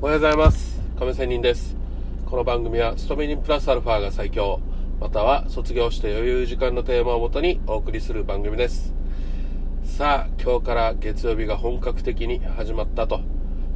[0.00, 0.80] おはようございます。
[0.96, 1.74] 亀仙人です。
[2.24, 4.60] この番組は勤め人プラスアルファが最強。
[5.00, 8.94] または卒業して余裕時間のテーマをもとにお送りする番組です。
[9.82, 13.22] さあ今日から月曜日が本格的に始まったと。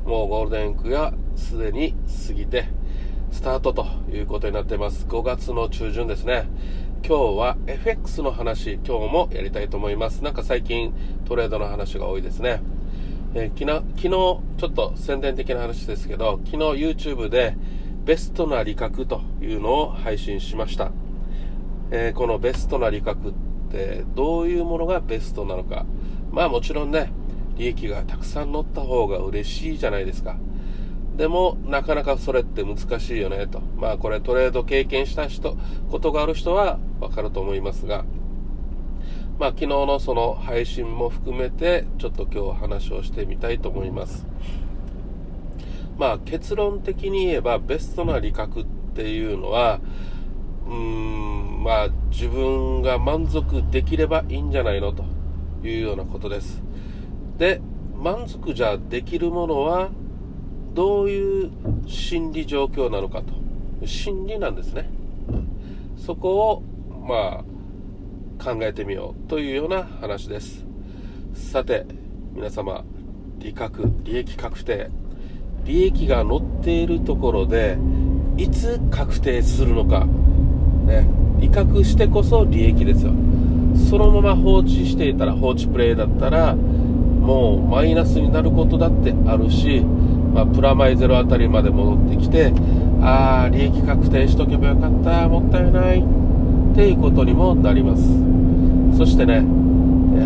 [0.04, 1.96] もうゴールデンウィークがすでに
[2.28, 2.66] 過ぎて
[3.32, 5.06] スタートということになっています。
[5.08, 6.48] 5月の中旬ですね。
[7.04, 10.22] 今日は FX の話今日もやりたいと思います。
[10.22, 10.94] なんか最近
[11.24, 12.62] トレードの話が多いですね。
[13.34, 17.56] えー、昨日、昨日、ちょっと宣伝的な話ですけど、昨日 YouTube で
[18.04, 20.92] ベストな利確というのを配信しました。
[21.90, 23.32] えー、このベストな利確っ
[23.70, 25.86] てどういうものがベストなのか。
[26.30, 27.10] まあもちろんね、
[27.56, 30.36] 利益がたくさん乗った方が嬉しいじゃないですか。
[31.16, 33.60] でも、なかなかそれって難しいよねと。
[33.78, 35.56] まあこれトレード経験した人、
[35.90, 38.04] ことがある人はわかると思いますが、
[39.38, 44.26] まあ、昨日のその配信も含めてちょっと今日話をしてみたいと思います。
[45.98, 48.64] まあ結論的に言えばベストな理覚っ
[48.94, 49.80] ていうのは
[50.66, 55.04] うーんまあ自分が満足できればいいんじゃないのと
[55.62, 56.62] いうようなことです。
[57.38, 57.60] で
[57.96, 59.90] 満足じゃできるものは
[60.74, 61.50] どういう
[61.86, 63.42] 心理状況なのかと。
[63.86, 64.88] 心理なんですね。
[65.96, 66.62] そこを
[67.06, 67.44] まあ
[68.42, 70.64] 考えてみようというような話です。
[71.34, 71.86] さて
[72.34, 72.84] 皆様
[73.38, 74.90] 利確利益確定。
[75.64, 77.78] 利益が乗っているところで
[78.36, 80.06] いつ確定するのか。
[80.86, 81.06] ね。
[81.38, 83.12] 利確してこそ利益ですよ。
[83.88, 89.80] そのまま放置していたら放置プレイだったらもうマイナスになることだってあるし、
[90.34, 92.52] まあ、プラマイゼロあたりまで戻ってきて
[93.00, 95.28] ああ利益確定しとけばよかった。
[95.28, 96.21] もったいない。
[96.74, 98.02] ていうことにもなります。
[98.96, 99.44] そしてね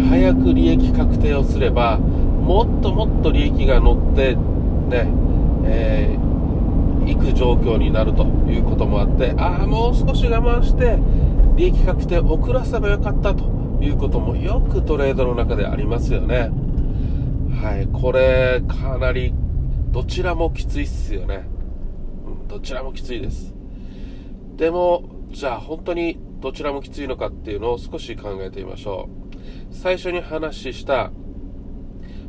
[0.09, 5.09] 早く利益確定をすればもっともっと利益が乗ってね、
[5.65, 10.99] えー、行く状況になるということもあってああもう少し我慢して
[11.57, 13.45] 利益確定遅らせばよかったと
[13.81, 16.51] いうこともよくトレードの中でありますよね。
[17.61, 19.33] はいこれかなり
[19.91, 21.49] どちらもきついっすよね、
[22.27, 23.55] うん、どちらもきついです。
[24.57, 29.09] でもじゃあ本当にどちらもきついのかっていうのを少し考えてみましょ
[29.71, 29.75] う。
[29.75, 31.11] 最初に話した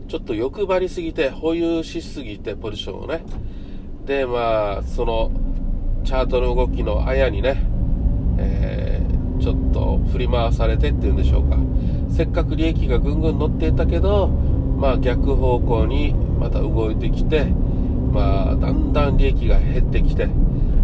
[0.08, 3.24] ちょっと欲張りすぎて保有しすぎてポジションをね。
[4.06, 5.32] でまあその
[6.06, 7.62] チャートの動きのあやにね、
[8.38, 11.58] えー、ちょっと振り回されてっていうんでしょうか。
[12.10, 17.46] せっかく利益がぐんぐん乗っていたけどまあ逆方向にまた動いてきて
[18.14, 20.30] まあだんだん利益が減ってきて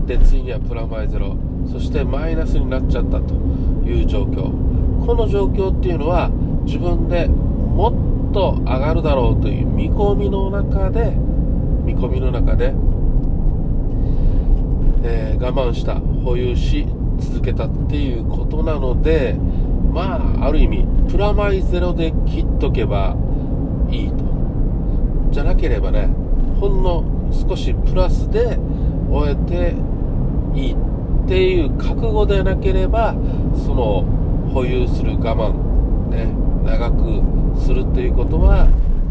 [0.05, 1.37] でついにはプラマイゼロ。
[1.71, 3.33] そしてマイナスになっちゃったと
[3.85, 4.51] いう状況。
[5.05, 6.29] この状況っていうのは
[6.65, 11.11] 自分でもっと上がるだろうという見込みの中で
[11.83, 12.73] 見込みの中で、
[15.03, 16.85] えー、我慢した保有し
[17.19, 19.35] 続けたっていうことなので
[19.91, 23.15] まあある意味プラマイゼロで切っとけば
[23.89, 24.23] いいと。
[25.31, 26.07] じゃなければね
[26.59, 28.57] ほんの少しプラスで
[29.09, 29.75] 終えて
[30.53, 33.15] いいっていう覚悟でなければ
[33.65, 34.05] その
[34.53, 36.27] 保有する我慢ね
[36.63, 38.67] 長くするっていうことは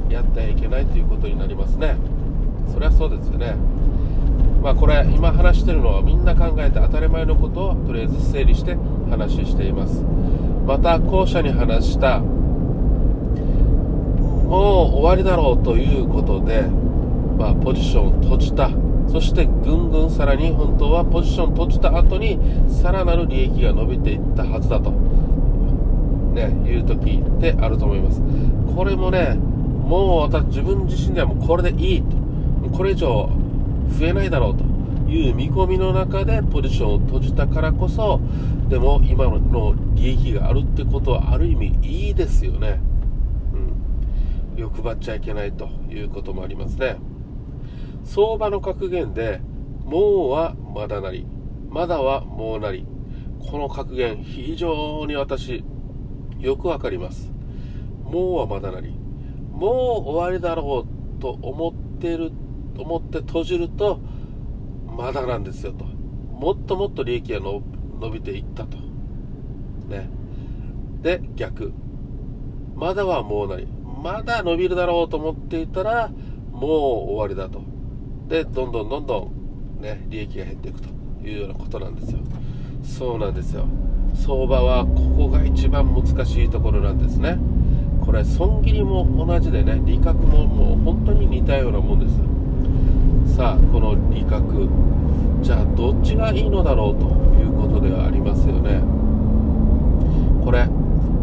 [0.08, 1.96] やってはいけないということになりますね。
[2.72, 3.56] それはそうですよね。
[4.62, 8.76] まあこれ今話してるのはみんな考えて当たり前のことをとりあえず整理して
[9.10, 10.04] 話しています。
[10.66, 12.20] また後者に話した
[14.52, 16.62] もう終わりだろうということで、
[17.38, 18.68] まあ、ポジションを閉じた
[19.12, 22.38] そしてぐんぐんさらに本当はポジション閉じた後に
[22.82, 28.22] さらなる利益が伸びていったはずだと、ね、いう時ってあると思います。
[28.74, 32.16] これもねもう私自分自身ではもうこれでいいと。
[32.74, 33.28] これ以上
[33.98, 34.72] 増えないだろうと。
[35.12, 38.18] いう見込みの中でポジションを閉じたからこそ
[38.70, 42.80] でも今の利益があるってことはある意味いいですよね、
[44.54, 46.96] うん、欲張っちゃいけないということもありますね。
[48.04, 49.40] 相場の格言で、
[49.84, 51.26] もうはまだなり、
[51.68, 52.86] まだはもうなり。
[53.50, 55.64] この格言、非常に私、
[56.38, 57.32] よくわかります。
[58.04, 58.94] もうはまだなり。
[59.50, 59.70] も
[60.06, 62.32] う終わりだろうと思っている
[62.74, 64.00] と、思って閉じると、
[64.86, 65.84] まだなんですよと。
[65.84, 68.76] もっともっと利益が伸びていったと。
[69.88, 70.08] ね。
[71.02, 71.72] で、逆。
[72.74, 73.66] まだはもうなり。
[74.02, 76.10] まだ伸びるだろうと思っていたら、
[76.50, 77.71] もう終わりだと。
[78.32, 79.30] でどんどんどんど
[79.78, 80.88] んね利益が減っていくと
[81.22, 82.20] いうようなことなんですよ。
[82.82, 83.66] そうなんですよ。
[84.14, 87.36] 相場はここが一番難しいところなんですね。
[88.00, 92.08] これ損切りも同じでね利確ももう本当に似たようなもんで
[93.28, 93.36] す。
[93.36, 94.66] さあこの利確。
[95.42, 97.08] じゃあどっちがいいのだろうと
[97.38, 98.80] いうことではありますよね。
[100.42, 100.64] これ、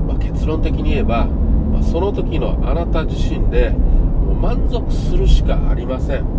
[0.07, 6.38] まあ、結論的に言えば、まあ、その時のあなた自身でもう満足するしかありません。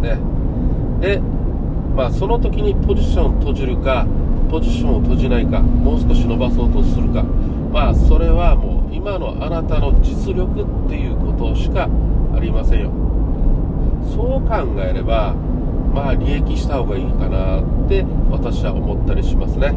[0.00, 0.18] ね。
[1.00, 1.20] で、
[1.96, 4.06] まあ、その時にポジションを閉じるか
[4.50, 7.22] ポジションを閉じないかもう少し伸ばそうとするか。
[7.70, 11.88] まあそれはもう今のあなたの実力っていうことしか
[12.34, 12.90] ありませんよ。
[14.14, 15.34] そう考えれば
[15.94, 19.68] まあ利益した方がいいかなって私は思ったりしますね。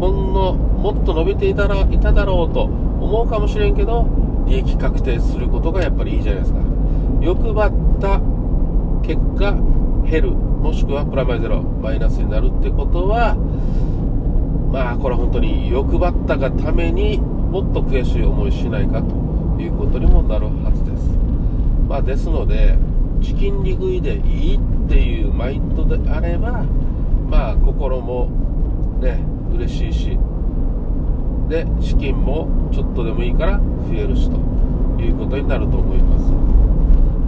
[0.00, 4.06] ほんのもっと伸びていたらいただろうと思うかもしれんけど
[4.46, 6.60] 利益確定することがやっぱりいいじゃないですか。
[7.20, 8.20] 欲張った
[9.02, 9.52] 結果
[10.10, 13.36] 減るもしくはプラマイゼロマイナスになるってことは
[14.72, 21.08] まあこれは本当に欲張ったがためにもっと悔しい思いしないかということにもなるはずです。
[21.88, 22.76] まあですので
[23.22, 26.64] チキン利食いでいいっていうマインドであれば
[27.28, 28.28] まあ心も
[29.00, 29.24] ね
[29.54, 30.18] 嬉しいし
[31.48, 34.36] で資金もちょっとでもいいから増えるしと
[35.00, 36.47] いうことになると思います。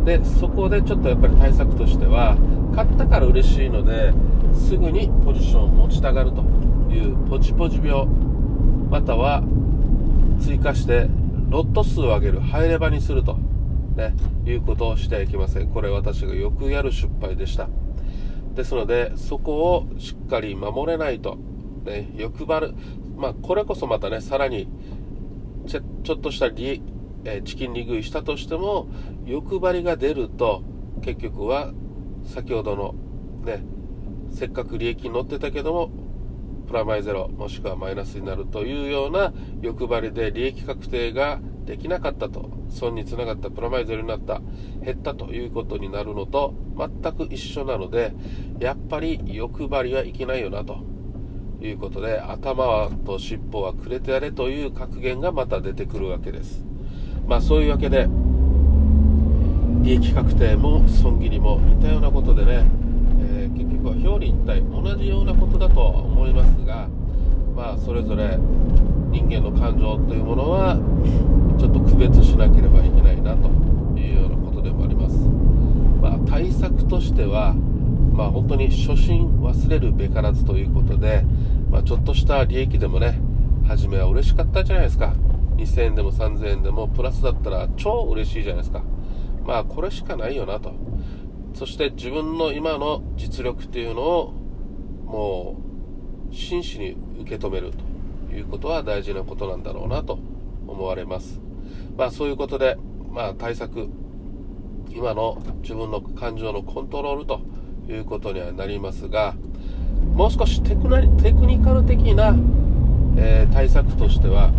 [0.05, 2.37] でそこでちょっとやっぱり対策としては
[2.75, 4.13] 買ったから嬉しいので
[4.55, 6.43] すぐにポジションを持ちたがると
[6.91, 8.07] いうポチポチ病
[8.89, 9.43] または
[10.41, 11.09] 追加して
[11.51, 13.39] ロット数を上げる入れ歯にすると
[13.97, 14.15] ね、
[14.47, 15.69] いうことをしてはいけません。
[15.69, 17.69] これ私がよくやる失敗でした。
[18.55, 21.39] ですので、そこをしっかり守れないと、
[21.85, 22.75] ね、欲張る、
[23.17, 24.69] まあ、これこそまたね、さらに
[25.67, 26.83] ちょ、ちょっとした利、
[27.25, 28.89] えチキン利食いしたとしても、
[29.27, 30.63] 欲張りが出ると、
[31.03, 31.73] 結局は
[32.25, 32.95] 先ほどの
[33.45, 33.63] ね、
[34.31, 35.91] せっかく利益に乗ってたけども、
[36.67, 44.41] プラマイゼロ、もしくはマイナスになるというような欲張りで利益確定ができなかったと損につながったプラマイゼロになった
[44.81, 48.15] 減ったということになるのと全く一緒なので
[48.59, 50.89] やっぱり欲張りはいけないよなと。
[51.63, 56.70] いうことで頭と尻尾はくれてやれという格言がまた出てくるわけです。
[57.27, 58.09] まあそういうわけで
[59.83, 62.67] 利益確定も損切りも似たようなことでね、
[63.23, 66.89] えー、結局は表裏一体同じようなことだとは思いますが
[67.57, 68.37] まあそれぞれ
[69.11, 70.77] 人間の感情というものは
[71.59, 73.49] ちょっと区別しなければいけないなと
[73.99, 75.17] いうようなことでもあります、
[76.01, 77.55] まあ、対策としては、
[78.13, 81.25] まあ、本当に初心忘れるべからずということで、
[81.71, 83.21] まあ、ちょっとした利益でもね
[83.67, 85.15] 初めは嬉しかったじゃないですか。
[85.65, 88.83] 2000円でも3000円でもプラスだったら超嬉しいじゃないですか。
[89.45, 90.73] まあこれしかないよなと。
[91.55, 94.33] そして自分の今の実力っていうのを
[95.05, 95.61] も
[96.31, 97.91] う真摯に受け止めると。
[98.33, 100.19] いうことは大事なことなんだろうなと。
[100.69, 101.41] 思われます。
[101.97, 102.79] まあそういうことで、
[103.11, 103.89] まあ対策、
[104.91, 107.41] 今の自分の感情のコントロールと。
[107.93, 109.35] いうことにはなりますが、
[110.15, 110.89] もう少しテク
[111.47, 112.35] ニカル的な、
[113.17, 114.51] えー、対策としては、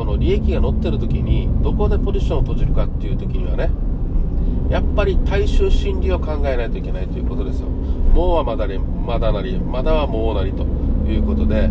[0.00, 3.70] この利益が乗ってる時にどこでポジションを閉じるかっていう時にはね
[4.70, 7.68] やっぱり大衆心理を考えないといけないということですよ。
[7.68, 8.66] もうはまだ
[9.06, 10.64] まだなり、まだはもうなりと
[11.06, 11.68] いうことで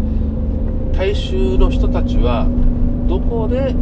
[0.93, 2.45] 大衆の人たちは
[3.07, 3.73] どこで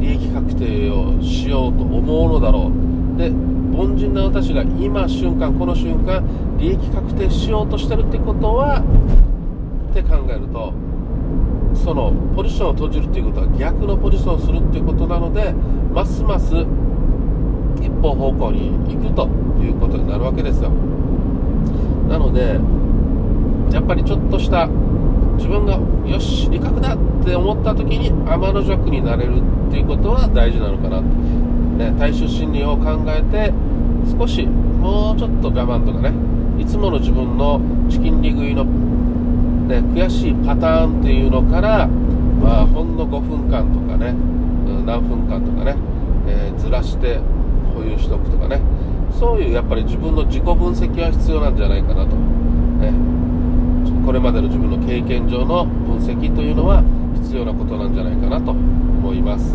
[0.00, 3.28] 利益確定をしようと思うのだろうで
[3.76, 6.24] 凡人な私が今瞬間この瞬間
[6.56, 8.80] 利益確定しようとしてるってことは
[9.90, 10.88] って考えると
[11.84, 15.52] そのポジションを閉じるっていうことは逆のポジションをするっていうことなので
[15.92, 16.54] ますます
[17.80, 19.28] 一方方向に行くと
[19.62, 20.70] いうことになるわけですよ。
[22.08, 22.58] なので
[23.74, 24.66] やっぱりちょっとした
[25.36, 30.98] 自分がよし理覚だって思った時に天の弱になれるっていうことは大事なのかな。
[30.98, 33.52] と、ね、大衆心理を考えて
[34.18, 36.12] 少しもうちょっと我慢とかね
[36.60, 38.64] いつもの自分のチキン利食いの、
[39.68, 44.14] ね、悔しいパターンっていうのから、まあ、ほんの5分間とかね
[44.86, 45.76] 何分間とかね、
[46.26, 47.18] えー、ずらして
[47.74, 48.60] 保有しとくとかね。
[49.18, 52.92] そういうやっぱり自分の自己分析は必要なんじゃないかなと、ね、
[54.06, 56.84] これまでの自分の経験上の分析というのは
[57.14, 59.54] 必要なことなんじゃないかなと思います、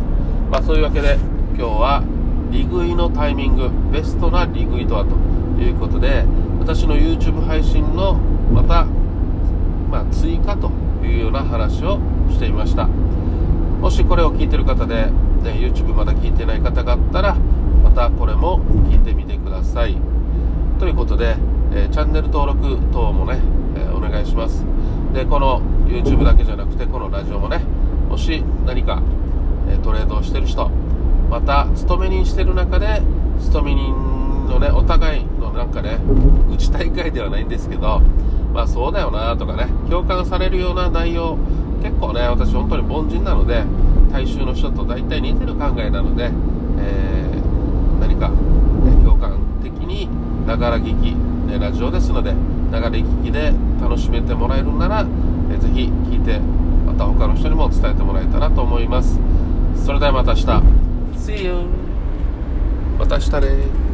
[0.52, 1.16] まあ、そういうわけで
[1.56, 2.04] 今日は
[2.52, 5.16] 利食いのタイミングベストな利食いとはと
[5.62, 6.26] いうことで
[6.60, 8.16] 私の YouTube 配信の
[8.52, 8.86] また、
[9.94, 10.72] まあ、追加と
[11.04, 12.00] いうような話を
[12.32, 12.88] してみました。
[12.88, 15.12] もしこれを聞いてる方で、ね、
[15.52, 18.60] YouTube まだ聞いてない方があったらまたこれも
[18.90, 19.96] 聞いてみてください。
[20.80, 21.36] ということで、
[21.76, 23.38] えー、チャンネル登録等もね
[23.78, 24.66] えお願いします。
[25.14, 27.62] でこの YouTube だけじゃなくてこのラジオもね
[28.10, 29.00] もし何か、
[29.70, 30.70] えトレードをしてる人
[31.30, 33.00] また勤め人してる中で
[33.40, 33.94] 勤め人
[34.48, 36.00] のねお互いのなんかね
[36.52, 38.02] 打ち大会ではないんですけど
[38.54, 41.38] まあそうだよなとかね共感されるような内容
[41.82, 43.64] 結構ね私本当に凡人なので
[44.12, 50.08] 大衆の人と大体似てる考えなので、えー、何か、ね、共感的に
[50.46, 51.16] ながら聞き、
[51.52, 52.34] ね、ラジオですので
[52.72, 55.02] ながら聞きで楽しめてもらえるなら、
[55.52, 56.40] えー、ぜひ聞いて
[56.86, 59.20] また他の人にも伝えてもらえたらと思います。
[59.84, 60.46] それではまた明日。
[61.18, 61.66] See you.
[63.00, 63.93] また明日ね